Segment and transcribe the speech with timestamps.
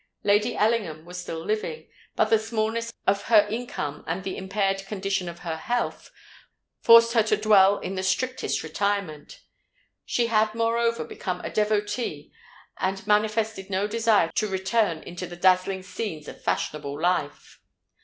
[0.23, 5.29] Lady Ellingham was still living: but the smallness of her income and the impaired condition
[5.29, 6.09] of her health,
[6.79, 9.41] forced her to dwell in the strictest retirement.
[10.03, 12.31] She had moreover become a devotee,
[12.79, 17.61] and manifested no desire to return into the dazzling scenes of fashionable life.